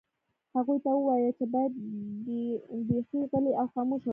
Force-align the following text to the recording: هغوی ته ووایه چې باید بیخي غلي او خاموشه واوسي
هغوی 0.55 0.77
ته 0.83 0.89
ووایه 0.93 1.31
چې 1.37 1.45
باید 1.53 1.73
بیخي 2.89 3.19
غلي 3.31 3.51
او 3.59 3.65
خاموشه 3.73 3.95
واوسي 4.01 4.09